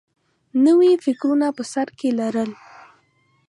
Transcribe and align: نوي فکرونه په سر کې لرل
نوي 0.65 0.91
فکرونه 1.05 1.47
په 1.57 1.63
سر 1.71 1.87
کې 1.99 2.09
لرل 2.19 2.51